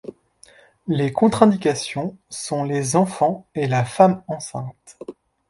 [0.87, 4.97] Les contre-indications sont les enfants et la femme enceinte.